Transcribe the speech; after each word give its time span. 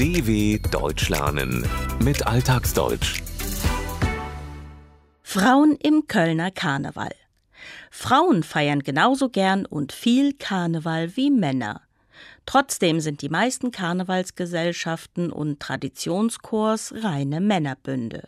DW 0.00 0.58
Deutsch 0.70 1.10
lernen 1.10 1.68
mit 2.02 2.26
Alltagsdeutsch. 2.26 3.22
Frauen 5.22 5.76
im 5.76 6.06
Kölner 6.06 6.50
Karneval. 6.50 7.14
Frauen 7.90 8.42
feiern 8.42 8.80
genauso 8.80 9.28
gern 9.28 9.66
und 9.66 9.92
viel 9.92 10.32
Karneval 10.32 11.14
wie 11.18 11.30
Männer. 11.30 11.82
Trotzdem 12.46 13.00
sind 13.00 13.20
die 13.20 13.28
meisten 13.28 13.72
Karnevalsgesellschaften 13.72 15.30
und 15.30 15.60
Traditionschors 15.60 16.94
reine 17.02 17.42
Männerbünde. 17.42 18.26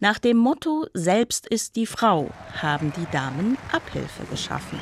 Nach 0.00 0.18
dem 0.18 0.38
Motto 0.38 0.86
Selbst 0.92 1.46
ist 1.46 1.76
die 1.76 1.86
Frau 1.86 2.30
haben 2.60 2.92
die 2.96 3.06
Damen 3.12 3.56
Abhilfe 3.70 4.24
geschaffen. 4.28 4.80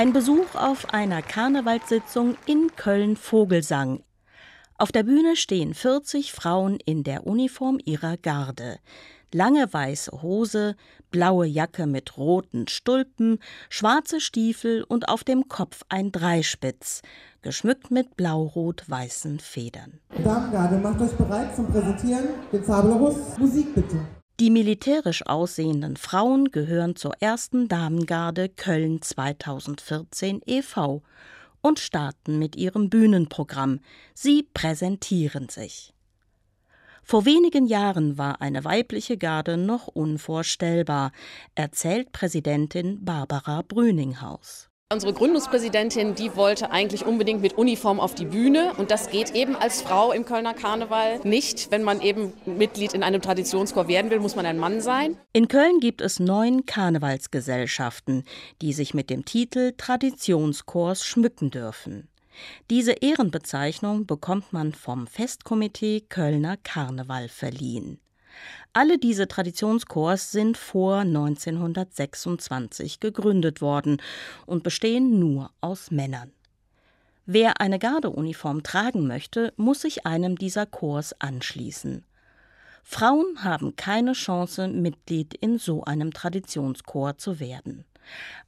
Ein 0.00 0.14
Besuch 0.14 0.54
auf 0.54 0.94
einer 0.94 1.20
Karnevalssitzung 1.20 2.38
in 2.46 2.74
Köln-Vogelsang. 2.74 4.02
Auf 4.78 4.92
der 4.92 5.02
Bühne 5.02 5.36
stehen 5.36 5.74
40 5.74 6.32
Frauen 6.32 6.78
in 6.86 7.04
der 7.04 7.26
Uniform 7.26 7.78
ihrer 7.84 8.16
Garde. 8.16 8.78
Lange 9.30 9.70
weiße 9.70 10.22
Hose, 10.22 10.74
blaue 11.10 11.44
Jacke 11.44 11.86
mit 11.86 12.16
roten 12.16 12.66
Stulpen, 12.66 13.40
schwarze 13.68 14.22
Stiefel 14.22 14.84
und 14.84 15.10
auf 15.10 15.22
dem 15.22 15.48
Kopf 15.48 15.82
ein 15.90 16.12
Dreispitz, 16.12 17.02
geschmückt 17.42 17.90
mit 17.90 18.16
blau-rot-weißen 18.16 19.38
Federn. 19.38 20.00
Damengarde, 20.24 20.78
macht 20.78 21.02
euch 21.02 21.12
bereit 21.12 21.54
zum 21.54 21.66
Präsentieren. 21.66 22.24
Den 22.50 22.64
Fabelrus. 22.64 23.36
Musik 23.36 23.74
bitte. 23.74 23.98
Die 24.40 24.48
militärisch 24.48 25.26
aussehenden 25.26 25.98
Frauen 25.98 26.50
gehören 26.50 26.96
zur 26.96 27.12
ersten 27.20 27.68
Damengarde 27.68 28.48
Köln 28.48 29.02
2014 29.02 30.40
e.V. 30.46 31.02
und 31.60 31.78
starten 31.78 32.38
mit 32.38 32.56
ihrem 32.56 32.88
Bühnenprogramm. 32.88 33.80
Sie 34.14 34.48
präsentieren 34.54 35.50
sich. 35.50 35.92
Vor 37.02 37.26
wenigen 37.26 37.66
Jahren 37.66 38.16
war 38.16 38.40
eine 38.40 38.64
weibliche 38.64 39.18
Garde 39.18 39.58
noch 39.58 39.88
unvorstellbar, 39.88 41.12
erzählt 41.54 42.10
Präsidentin 42.12 43.04
Barbara 43.04 43.60
Brüninghaus. 43.60 44.69
Unsere 44.92 45.12
Gründungspräsidentin, 45.12 46.16
die 46.16 46.34
wollte 46.34 46.72
eigentlich 46.72 47.06
unbedingt 47.06 47.40
mit 47.40 47.56
Uniform 47.56 48.00
auf 48.00 48.16
die 48.16 48.24
Bühne 48.24 48.72
und 48.76 48.90
das 48.90 49.08
geht 49.08 49.36
eben 49.36 49.54
als 49.54 49.82
Frau 49.82 50.10
im 50.10 50.24
Kölner 50.24 50.52
Karneval 50.52 51.20
nicht. 51.22 51.70
Wenn 51.70 51.84
man 51.84 52.00
eben 52.00 52.32
Mitglied 52.44 52.92
in 52.92 53.04
einem 53.04 53.22
Traditionschor 53.22 53.86
werden 53.86 54.10
will, 54.10 54.18
muss 54.18 54.34
man 54.34 54.46
ein 54.46 54.58
Mann 54.58 54.80
sein. 54.80 55.16
In 55.32 55.46
Köln 55.46 55.78
gibt 55.78 56.00
es 56.00 56.18
neun 56.18 56.66
Karnevalsgesellschaften, 56.66 58.24
die 58.62 58.72
sich 58.72 58.92
mit 58.92 59.10
dem 59.10 59.24
Titel 59.24 59.74
Traditionschors 59.76 61.04
schmücken 61.04 61.52
dürfen. 61.52 62.08
Diese 62.68 62.90
Ehrenbezeichnung 62.90 64.06
bekommt 64.06 64.52
man 64.52 64.72
vom 64.72 65.06
Festkomitee 65.06 66.00
Kölner 66.08 66.56
Karneval 66.56 67.28
verliehen. 67.28 68.00
Alle 68.72 68.98
diese 68.98 69.28
Traditionschors 69.28 70.30
sind 70.30 70.56
vor 70.56 70.98
1926 70.98 73.00
gegründet 73.00 73.60
worden 73.60 74.00
und 74.46 74.62
bestehen 74.62 75.18
nur 75.18 75.50
aus 75.60 75.90
Männern. 75.90 76.32
Wer 77.26 77.60
eine 77.60 77.78
Gardeuniform 77.78 78.62
tragen 78.62 79.06
möchte, 79.06 79.52
muss 79.56 79.82
sich 79.82 80.06
einem 80.06 80.36
dieser 80.36 80.66
Chors 80.66 81.14
anschließen. 81.20 82.04
Frauen 82.82 83.44
haben 83.44 83.76
keine 83.76 84.14
Chance, 84.14 84.68
Mitglied 84.68 85.34
in 85.34 85.58
so 85.58 85.84
einem 85.84 86.12
Traditionschor 86.12 87.18
zu 87.18 87.38
werden. 87.38 87.84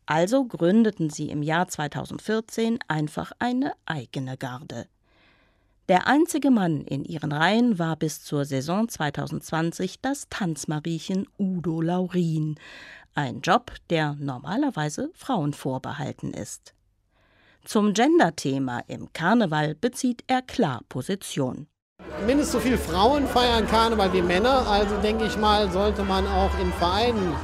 Also 0.06 0.44
gründeten 0.44 1.10
sie 1.10 1.30
im 1.30 1.42
Jahr 1.42 1.68
2014 1.68 2.78
einfach 2.88 3.32
eine 3.38 3.74
eigene 3.86 4.36
Garde. 4.36 4.86
Der 5.92 6.06
einzige 6.06 6.50
Mann 6.50 6.80
in 6.86 7.04
ihren 7.04 7.32
Reihen 7.32 7.78
war 7.78 7.96
bis 7.96 8.24
zur 8.24 8.46
Saison 8.46 8.88
2020 8.88 10.00
das 10.00 10.26
Tanzmariechen 10.30 11.28
Udo 11.38 11.82
Laurin, 11.82 12.54
ein 13.14 13.42
Job, 13.42 13.72
der 13.90 14.16
normalerweise 14.18 15.10
Frauen 15.12 15.52
vorbehalten 15.52 16.32
ist. 16.32 16.72
Zum 17.66 17.92
Gender-Thema 17.92 18.84
im 18.86 19.12
Karneval 19.12 19.74
bezieht 19.74 20.24
er 20.28 20.40
klar 20.40 20.80
Position. 20.88 21.66
Mindestens 22.26 22.52
so 22.52 22.60
viele 22.60 22.78
Frauen 22.78 23.26
feiern 23.26 23.66
Karneval 23.66 24.14
wie 24.14 24.22
Männer, 24.22 24.66
also 24.66 24.96
denke 25.02 25.26
ich 25.26 25.36
mal, 25.36 25.70
sollte 25.70 26.04
man 26.04 26.26
auch 26.26 26.58
in 26.58 26.72
Vereinen 26.72 27.34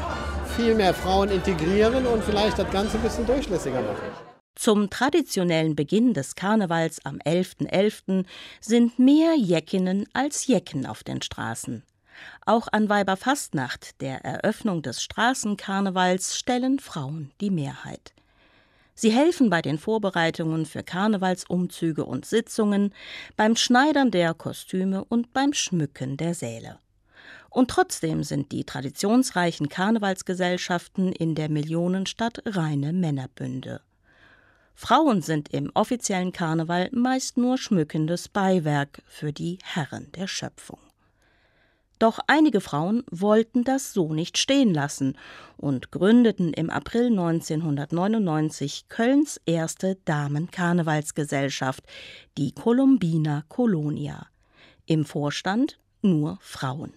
viel 0.56 0.74
mehr 0.74 0.94
Frauen 0.94 1.28
integrieren 1.28 2.06
und 2.06 2.24
vielleicht 2.24 2.58
das 2.58 2.70
Ganze 2.70 2.96
ein 2.96 3.02
bisschen 3.02 3.26
durchlässiger 3.26 3.82
machen. 3.82 4.27
Zum 4.58 4.90
traditionellen 4.90 5.76
Beginn 5.76 6.14
des 6.14 6.34
Karnevals 6.34 6.98
am 7.04 7.18
11.11. 7.18 7.70
.11. 7.70 8.26
sind 8.60 8.98
mehr 8.98 9.36
Jeckinnen 9.36 10.08
als 10.14 10.48
Jecken 10.48 10.84
auf 10.84 11.04
den 11.04 11.22
Straßen. 11.22 11.84
Auch 12.44 12.66
an 12.72 12.88
Weiberfastnacht, 12.88 14.00
der 14.00 14.24
Eröffnung 14.24 14.82
des 14.82 15.00
Straßenkarnevals, 15.00 16.36
stellen 16.36 16.80
Frauen 16.80 17.30
die 17.40 17.50
Mehrheit. 17.50 18.12
Sie 18.96 19.12
helfen 19.12 19.48
bei 19.48 19.62
den 19.62 19.78
Vorbereitungen 19.78 20.66
für 20.66 20.82
Karnevalsumzüge 20.82 22.04
und 22.04 22.26
Sitzungen, 22.26 22.92
beim 23.36 23.54
Schneidern 23.54 24.10
der 24.10 24.34
Kostüme 24.34 25.04
und 25.04 25.32
beim 25.32 25.52
Schmücken 25.52 26.16
der 26.16 26.34
Säle. 26.34 26.80
Und 27.48 27.70
trotzdem 27.70 28.24
sind 28.24 28.50
die 28.50 28.64
traditionsreichen 28.64 29.68
Karnevalsgesellschaften 29.68 31.12
in 31.12 31.36
der 31.36 31.48
Millionenstadt 31.48 32.42
reine 32.44 32.92
Männerbünde. 32.92 33.82
Frauen 34.80 35.22
sind 35.22 35.52
im 35.52 35.72
offiziellen 35.74 36.30
Karneval 36.30 36.88
meist 36.92 37.36
nur 37.36 37.58
schmückendes 37.58 38.28
Beiwerk 38.28 39.02
für 39.06 39.32
die 39.32 39.58
Herren 39.64 40.06
der 40.12 40.28
Schöpfung. 40.28 40.78
Doch 41.98 42.20
einige 42.28 42.60
Frauen 42.60 43.02
wollten 43.10 43.64
das 43.64 43.92
so 43.92 44.14
nicht 44.14 44.38
stehen 44.38 44.72
lassen 44.72 45.18
und 45.56 45.90
gründeten 45.90 46.52
im 46.52 46.70
April 46.70 47.06
1999 47.06 48.84
Kölns 48.88 49.40
erste 49.46 49.96
Damenkarnevalsgesellschaft, 50.04 51.82
die 52.38 52.52
Columbina 52.52 53.42
Colonia. 53.48 54.28
Im 54.86 55.04
Vorstand 55.04 55.80
nur 56.02 56.38
Frauen. 56.40 56.92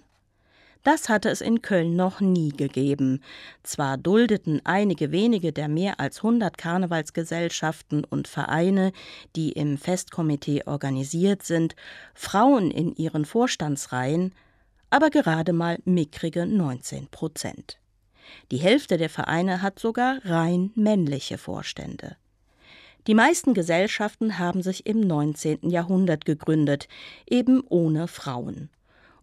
Das 0.84 1.10
hatte 1.10 1.30
es 1.30 1.42
in 1.42 1.62
Köln 1.62 1.96
noch 1.96 2.22
nie 2.22 2.50
gegeben. 2.50 3.22
Zwar 3.62 3.98
duldeten 3.98 4.62
einige 4.64 5.12
wenige 5.12 5.54
der 5.54 5.68
mehr 5.68 6.00
als 6.00 6.18
100 6.18 6.58
Karnevalsgesellschaften 6.58 8.04
und 8.04 8.28
Vereine, 8.28 8.92
die 9.36 9.52
im 9.52 9.78
Festkomitee 9.78 10.64
organisiert 10.66 11.44
sind, 11.44 11.76
Frauen 12.16 12.72
in 12.72 12.96
ihren 12.96 13.26
Vorstandsreihen, 13.26 14.34
aber 14.90 15.12
gerade 15.12 15.54
mal 15.54 15.78
mickrige 15.86 16.48
19 16.48 17.08
Prozent. 17.10 17.78
Die 18.50 18.58
Hälfte 18.58 18.98
der 18.98 19.10
Vereine 19.10 19.62
hat 19.62 19.78
sogar 19.78 20.20
rein 20.26 20.72
männliche 20.74 21.38
Vorstände. 21.38 22.16
Die 23.08 23.14
meisten 23.14 23.54
Gesellschaften 23.54 24.40
haben 24.40 24.64
sich 24.64 24.86
im 24.86 25.00
19. 25.02 25.70
Jahrhundert 25.70 26.26
gegründet, 26.26 26.88
eben 27.28 27.62
ohne 27.68 28.08
Frauen 28.08 28.70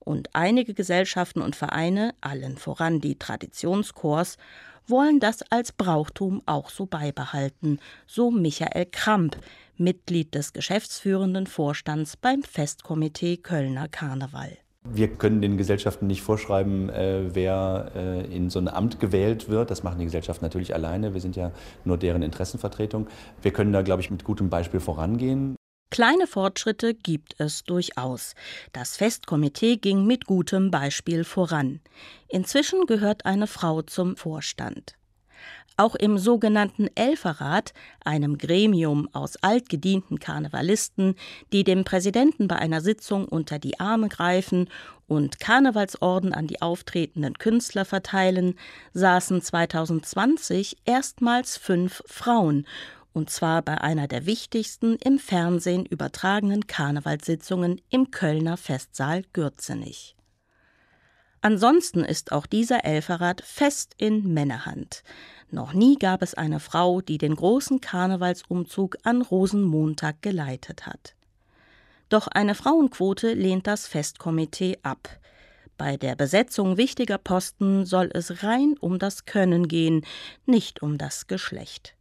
und 0.09 0.31
einige 0.33 0.73
Gesellschaften 0.73 1.43
und 1.43 1.55
Vereine, 1.55 2.15
allen 2.23 2.57
voran 2.57 3.01
die 3.01 3.19
Traditionschors, 3.19 4.39
wollen 4.87 5.21
das 5.21 5.43
als 5.51 5.73
Brauchtum 5.73 6.41
auch 6.47 6.71
so 6.71 6.87
beibehalten, 6.87 7.79
so 8.07 8.31
Michael 8.31 8.87
Kramp, 8.87 9.37
Mitglied 9.77 10.35
des 10.35 10.55
geschäftsführenden 10.55 11.47
Vorstands 11.47 12.17
beim 12.17 12.43
Festkomitee 12.43 13.37
Kölner 13.37 13.87
Karneval. 13.89 14.57
Wir 14.91 15.09
können 15.09 15.43
den 15.43 15.59
Gesellschaften 15.59 16.07
nicht 16.07 16.23
vorschreiben, 16.23 16.89
äh, 16.89 17.35
wer 17.35 17.93
äh, 17.95 18.35
in 18.35 18.49
so 18.49 18.59
ein 18.59 18.69
Amt 18.69 19.01
gewählt 19.01 19.51
wird. 19.51 19.71
Das 19.71 19.83
machen 19.83 19.99
die 19.99 20.07
Gesellschaften 20.07 20.43
natürlich 20.43 20.75
alleine. 20.75 21.13
Wir 21.13 21.21
sind 21.21 21.37
ja 21.37 21.53
nur 21.85 21.99
deren 21.99 22.23
Interessenvertretung. 22.23 23.09
Wir 23.43 23.53
können 23.53 23.75
da, 23.75 23.83
glaube 23.83 24.01
ich, 24.01 24.11
mit 24.11 24.25
gutem 24.25 24.49
Beispiel 24.49 24.81
vorangehen. 24.81 25.58
Kleine 25.91 26.27
Fortschritte 26.27 26.95
gibt 26.95 27.35
es 27.39 27.65
durchaus. 27.65 28.35
Das 28.73 28.97
Festkomitee 28.97 29.77
ging 29.77 30.07
mit 30.07 30.27
gutem 30.27 30.71
Beispiel 30.71 31.25
voran. 31.25 31.81
Inzwischen 32.29 32.87
gehört 32.87 33.25
eine 33.25 33.47
Frau 33.47 33.81
zum 33.83 34.17
Vorstand. 34.17 34.99
Auch 35.79 35.95
im 35.95 36.19
sogenannten 36.19 36.89
Elferrat, 36.97 37.73
einem 38.05 38.37
Gremium 38.37 39.09
aus 39.13 39.37
altgedienten 39.37 40.19
Karnevalisten, 40.19 41.15
die 41.53 41.63
dem 41.63 41.85
Präsidenten 41.85 42.49
bei 42.49 42.57
einer 42.57 42.81
Sitzung 42.81 43.27
unter 43.27 43.59
die 43.59 43.79
Arme 43.79 44.09
greifen 44.09 44.69
und 45.07 45.39
Karnevalsorden 45.39 46.35
an 46.35 46.49
die 46.49 46.61
auftretenden 46.61 47.35
Künstler 47.39 47.85
verteilen, 47.85 48.57
saßen 48.93 49.41
2020 49.41 50.79
erstmals 50.85 51.57
fünf 51.57 52.03
Frauen 52.07 52.67
und 53.13 53.31
zwar 53.31 53.63
bei 53.63 53.81
einer 53.81 54.09
der 54.09 54.27
wichtigsten 54.27 54.97
im 54.97 55.19
Fernsehen 55.19 55.87
übertragenen 55.87 56.67
Karnevalssitzungen 56.67 57.81
im 57.91 58.11
Kölner 58.11 58.57
Festsaal 58.57 59.23
Gürzenich. 59.33 60.15
Ansonsten 61.41 62.05
ist 62.05 62.33
auch 62.33 62.47
dieser 62.47 62.85
Elferrat 62.85 63.43
fest 63.43 63.95
in 63.97 64.33
Männerhand. 64.35 65.03
Noch 65.51 65.73
nie 65.73 65.97
gab 65.97 66.23
es 66.23 66.35
eine 66.35 66.61
Frau, 66.61 67.01
die 67.01 67.19
den 67.19 67.37
großen 67.37 67.81
Karnevalsumzug 67.81 68.97
an 69.05 69.23
Rosenmontag 69.23 70.21
geleitet 70.21 70.87
hat. 70.87 71.15
Doch 72.09 72.27
eine 72.27 72.55
Frauenquote 72.55 73.35
lehnt 73.35 73.67
das 73.67 73.87
Festkomitee 73.87 74.79
ab. 74.83 75.09
Bei 75.77 75.97
der 75.97 76.17
Besetzung 76.17 76.77
wichtiger 76.77 77.19
Posten 77.19 77.87
soll 77.87 78.11
es 78.13 78.43
rein 78.43 78.75
um 78.81 78.99
das 78.99 79.25
Können 79.25 79.69
gehen, 79.69 80.05
nicht 80.45 80.83
um 80.83 80.99
das 80.99 81.29
Geschlecht. 81.29 81.95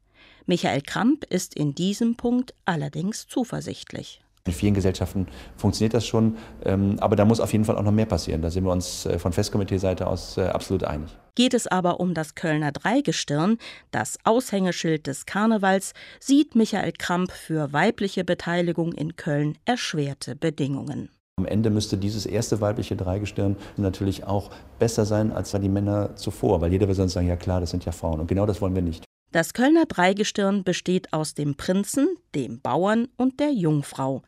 Michael 0.50 0.82
Kramp 0.82 1.26
ist 1.26 1.56
in 1.56 1.76
diesem 1.76 2.16
Punkt 2.16 2.54
allerdings 2.64 3.28
zuversichtlich. 3.28 4.22
In 4.46 4.54
vielen 4.54 4.74
Gesellschaften 4.74 5.28
funktioniert 5.58 5.94
das 5.94 6.08
schon, 6.08 6.38
ähm, 6.64 6.96
aber 7.02 7.18
da 7.18 7.26
muss 7.26 7.42
auf 7.42 7.52
jeden 7.52 7.66
Fall 7.66 7.78
auch 7.78 7.84
noch 7.84 7.92
mehr 7.92 8.06
passieren. 8.06 8.42
Da 8.42 8.50
sind 8.50 8.64
wir 8.64 8.72
uns 8.72 9.06
äh, 9.06 9.20
von 9.20 9.34
Festkomitee-Seite 9.34 10.08
aus 10.08 10.38
äh, 10.38 10.44
absolut 10.44 10.86
einig. 10.86 11.10
Geht 11.36 11.54
es 11.54 11.68
aber 11.68 12.00
um 12.00 12.14
das 12.14 12.34
Kölner 12.34 12.72
Dreigestirn, 12.72 13.58
das 13.92 14.18
Aushängeschild 14.24 15.06
des 15.06 15.26
Karnevals, 15.26 15.94
sieht 16.22 16.56
Michael 16.56 16.94
Kramp 16.94 17.34
für 17.34 17.74
weibliche 17.74 18.24
Beteiligung 18.24 18.94
in 18.94 19.18
Köln 19.18 19.58
erschwerte 19.66 20.38
Bedingungen. 20.38 21.10
Am 21.36 21.46
Ende 21.46 21.70
müsste 21.70 21.98
dieses 21.98 22.26
erste 22.26 22.62
weibliche 22.62 22.96
Dreigestirn 22.96 23.58
natürlich 23.76 24.24
auch 24.24 24.50
besser 24.80 25.06
sein 25.06 25.34
als 25.34 25.52
die 25.52 25.70
Männer 25.70 26.16
zuvor, 26.16 26.62
weil 26.62 26.72
jeder 26.72 26.88
wird 26.88 26.96
sonst 26.96 27.14
sagen, 27.14 27.28
ja 27.28 27.36
klar, 27.36 27.60
das 27.60 27.72
sind 27.72 27.84
ja 27.84 27.92
Frauen. 27.92 28.22
Und 28.22 28.28
genau 28.28 28.46
das 28.46 28.62
wollen 28.62 28.74
wir 28.74 28.82
nicht. 28.82 29.07
Das 29.38 29.54
Kölner 29.54 29.86
Dreigestirn 29.86 30.64
besteht 30.64 31.14
aus 31.14 31.36
dem 31.36 31.54
Prinzen, 31.54 32.08
dem 32.34 32.60
Bauern 32.60 33.08
und 33.18 33.40
der 33.40 33.52
Jungfrau. 33.52 34.24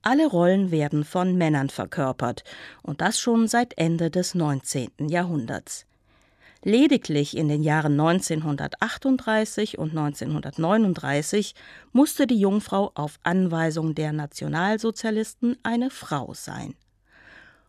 Alle 0.00 0.26
Rollen 0.26 0.70
werden 0.70 1.04
von 1.04 1.36
Männern 1.36 1.68
verkörpert, 1.68 2.44
und 2.80 3.02
das 3.02 3.20
schon 3.20 3.46
seit 3.46 3.76
Ende 3.76 4.10
des 4.10 4.34
19. 4.34 5.10
Jahrhunderts. 5.10 5.84
Lediglich 6.62 7.36
in 7.36 7.48
den 7.48 7.62
Jahren 7.62 8.00
1938 8.00 9.76
und 9.76 9.90
1939 9.90 11.54
musste 11.92 12.26
die 12.26 12.40
Jungfrau 12.40 12.90
auf 12.94 13.18
Anweisung 13.22 13.94
der 13.94 14.14
Nationalsozialisten 14.14 15.58
eine 15.62 15.90
Frau 15.90 16.32
sein. 16.32 16.74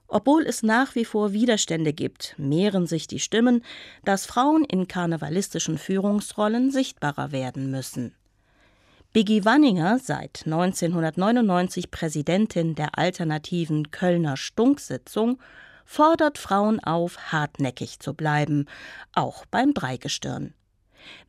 Obwohl 0.08 0.44
es 0.44 0.64
nach 0.64 0.96
wie 0.96 1.06
vor 1.06 1.34
Widerstände 1.34 1.94
gibt, 1.94 2.36
mehren 2.38 2.86
sich 2.86 3.08
die 3.08 3.20
Stimmen, 3.20 3.64
dass 4.04 4.26
Frauen 4.26 4.64
in 4.64 4.88
karnevalistischen 4.88 5.78
Führungsrollen 5.78 6.72
sichtbarer 6.72 7.32
werden 7.32 7.72
müssen. 7.72 8.14
Biggie 9.14 9.46
Wanninger, 9.46 9.98
seit 10.00 10.44
1999 10.46 11.90
Präsidentin 11.90 12.76
der 12.76 12.98
alternativen 12.98 13.90
Kölner 13.90 14.36
Stunksitzung, 14.36 15.40
fordert 15.86 16.38
Frauen 16.38 16.80
auf, 16.82 17.32
hartnäckig 17.32 18.00
zu 18.00 18.14
bleiben, 18.14 18.66
auch 19.14 19.46
beim 19.46 19.74
Dreigestirn. 19.74 20.54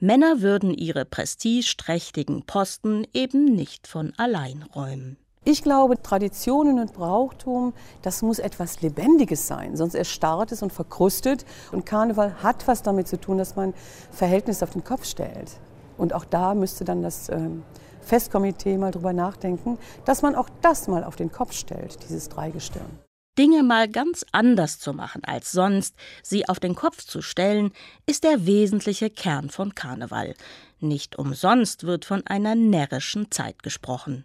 Männer 0.00 0.40
würden 0.40 0.74
ihre 0.74 1.04
prestigeträchtigen 1.04 2.44
Posten 2.44 3.06
eben 3.12 3.44
nicht 3.44 3.86
von 3.86 4.12
allein 4.16 4.62
räumen. 4.62 5.16
Ich 5.48 5.62
glaube, 5.62 6.02
Traditionen 6.02 6.80
und 6.80 6.92
Brauchtum, 6.92 7.72
das 8.02 8.20
muss 8.20 8.40
etwas 8.40 8.80
Lebendiges 8.80 9.46
sein, 9.46 9.76
sonst 9.76 9.94
erstarrt 9.94 10.50
es 10.50 10.60
und 10.60 10.72
verkrustet. 10.72 11.44
Und 11.70 11.86
Karneval 11.86 12.42
hat 12.42 12.66
was 12.66 12.82
damit 12.82 13.06
zu 13.06 13.16
tun, 13.16 13.38
dass 13.38 13.54
man 13.54 13.72
Verhältnisse 14.10 14.64
auf 14.64 14.72
den 14.72 14.82
Kopf 14.82 15.04
stellt. 15.04 15.52
Und 15.96 16.14
auch 16.14 16.24
da 16.24 16.54
müsste 16.54 16.84
dann 16.84 17.00
das 17.00 17.28
ähm, 17.28 17.62
Festkomitee 18.00 18.76
mal 18.76 18.90
drüber 18.90 19.12
nachdenken, 19.12 19.78
dass 20.04 20.20
man 20.20 20.34
auch 20.34 20.48
das 20.62 20.88
mal 20.88 21.04
auf 21.04 21.14
den 21.14 21.30
Kopf 21.30 21.52
stellt, 21.52 22.02
dieses 22.02 22.28
Dreigestirn. 22.28 22.98
Dinge 23.38 23.62
mal 23.62 23.86
ganz 23.86 24.26
anders 24.32 24.80
zu 24.80 24.94
machen 24.94 25.22
als 25.22 25.52
sonst, 25.52 25.94
sie 26.24 26.48
auf 26.48 26.58
den 26.58 26.74
Kopf 26.74 27.04
zu 27.04 27.22
stellen, 27.22 27.70
ist 28.04 28.24
der 28.24 28.46
wesentliche 28.46 29.10
Kern 29.10 29.50
von 29.50 29.76
Karneval. 29.76 30.34
Nicht 30.80 31.16
umsonst 31.16 31.84
wird 31.84 32.04
von 32.04 32.26
einer 32.26 32.56
närrischen 32.56 33.30
Zeit 33.30 33.62
gesprochen. 33.62 34.24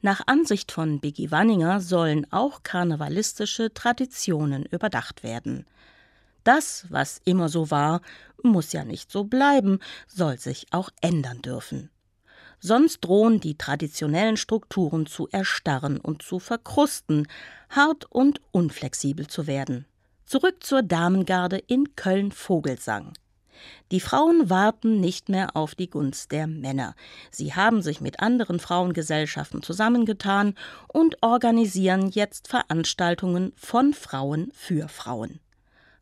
Nach 0.00 0.20
Ansicht 0.26 0.70
von 0.70 1.00
Biggie 1.00 1.32
Wanninger 1.32 1.80
sollen 1.80 2.30
auch 2.30 2.62
karnevalistische 2.62 3.74
Traditionen 3.74 4.64
überdacht 4.64 5.24
werden. 5.24 5.66
Das, 6.44 6.86
was 6.88 7.20
immer 7.24 7.48
so 7.48 7.72
war, 7.72 8.00
muss 8.42 8.72
ja 8.72 8.84
nicht 8.84 9.10
so 9.10 9.24
bleiben, 9.24 9.80
soll 10.06 10.38
sich 10.38 10.66
auch 10.70 10.90
ändern 11.00 11.42
dürfen. 11.42 11.90
Sonst 12.60 13.00
drohen 13.00 13.40
die 13.40 13.58
traditionellen 13.58 14.36
Strukturen 14.36 15.06
zu 15.06 15.28
erstarren 15.28 15.98
und 15.98 16.22
zu 16.22 16.38
verkrusten, 16.38 17.26
hart 17.68 18.04
und 18.10 18.40
unflexibel 18.52 19.26
zu 19.26 19.46
werden. 19.46 19.84
Zurück 20.24 20.62
zur 20.62 20.82
Damengarde 20.82 21.58
in 21.58 21.96
Köln-Vogelsang. 21.96 23.14
Die 23.90 24.00
Frauen 24.00 24.50
warten 24.50 25.00
nicht 25.00 25.28
mehr 25.28 25.56
auf 25.56 25.74
die 25.74 25.90
Gunst 25.90 26.32
der 26.32 26.46
Männer. 26.46 26.94
Sie 27.30 27.54
haben 27.54 27.82
sich 27.82 28.00
mit 28.00 28.20
anderen 28.20 28.60
Frauengesellschaften 28.60 29.62
zusammengetan 29.62 30.54
und 30.88 31.22
organisieren 31.22 32.10
jetzt 32.10 32.48
Veranstaltungen 32.48 33.52
von 33.56 33.94
Frauen 33.94 34.50
für 34.54 34.88
Frauen. 34.88 35.40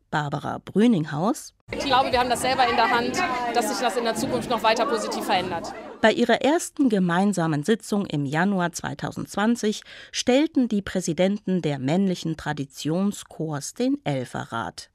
Barbara 0.09 0.59
Brüninghaus. 0.63 1.53
Ich 1.71 1.83
glaube, 1.83 2.11
wir 2.11 2.19
haben 2.19 2.29
das 2.29 2.41
selber 2.41 2.67
in 2.69 2.77
der 2.77 2.89
Hand, 2.89 3.17
dass 3.53 3.69
sich 3.69 3.79
das 3.79 3.97
in 3.97 4.05
der 4.05 4.15
Zukunft 4.15 4.49
noch 4.49 4.63
weiter 4.63 4.85
positiv 4.85 5.25
verändert. 5.25 5.73
Bei 6.01 6.11
ihrer 6.11 6.41
ersten 6.41 6.89
gemeinsamen 6.89 7.63
Sitzung 7.63 8.05
im 8.05 8.25
Januar 8.25 8.71
2020 8.71 9.81
stellten 10.11 10.69
die 10.69 10.81
Präsidenten 10.81 11.61
der 11.61 11.79
männlichen 11.79 12.37
Traditionschors 12.37 13.73
den 13.73 13.99
Elferrat. 14.05 14.89